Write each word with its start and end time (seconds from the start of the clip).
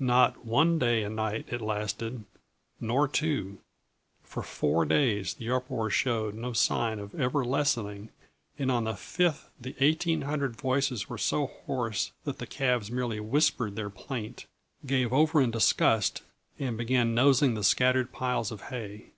Not 0.00 0.44
one 0.44 0.80
day 0.80 1.04
and 1.04 1.14
night 1.14 1.46
it 1.52 1.60
lasted, 1.60 2.24
nor 2.80 3.06
two. 3.06 3.58
For 4.24 4.42
four 4.42 4.84
days 4.84 5.34
the 5.34 5.52
uproar 5.52 5.88
showed 5.88 6.34
no 6.34 6.52
sign 6.52 6.98
of 6.98 7.14
ever 7.14 7.44
lessening, 7.44 8.10
and 8.58 8.72
on 8.72 8.82
the 8.82 8.96
fifth 8.96 9.48
the 9.60 9.76
eighteen 9.78 10.22
hundred 10.22 10.56
voices 10.56 11.08
were 11.08 11.16
so 11.16 11.46
hoarse 11.46 12.10
that 12.24 12.38
the 12.38 12.46
calves 12.48 12.90
merely 12.90 13.20
whispered 13.20 13.76
their 13.76 13.88
plaint, 13.88 14.46
gave 14.84 15.12
over 15.12 15.40
in 15.40 15.52
disgust 15.52 16.22
and 16.58 16.76
began 16.76 17.14
nosing 17.14 17.54
the 17.54 17.62
scattered 17.62 18.10
piles 18.10 18.50
of 18.50 18.62
hay. 18.70 19.12